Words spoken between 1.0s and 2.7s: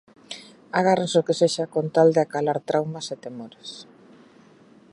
ao que sexa con tal de acalar